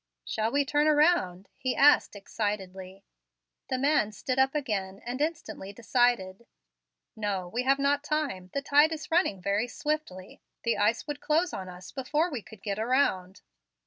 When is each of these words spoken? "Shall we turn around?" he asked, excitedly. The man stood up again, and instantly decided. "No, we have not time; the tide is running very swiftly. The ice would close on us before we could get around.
"Shall 0.25 0.51
we 0.51 0.65
turn 0.65 0.87
around?" 0.87 1.47
he 1.59 1.75
asked, 1.75 2.15
excitedly. 2.15 3.03
The 3.69 3.77
man 3.77 4.11
stood 4.11 4.39
up 4.39 4.55
again, 4.55 4.99
and 5.05 5.21
instantly 5.21 5.71
decided. 5.73 6.47
"No, 7.15 7.47
we 7.49 7.61
have 7.65 7.77
not 7.77 8.03
time; 8.03 8.49
the 8.55 8.63
tide 8.63 8.91
is 8.93 9.11
running 9.11 9.39
very 9.43 9.67
swiftly. 9.67 10.41
The 10.63 10.75
ice 10.79 11.05
would 11.05 11.21
close 11.21 11.53
on 11.53 11.69
us 11.69 11.91
before 11.91 12.31
we 12.31 12.41
could 12.41 12.63
get 12.63 12.79
around. 12.79 13.41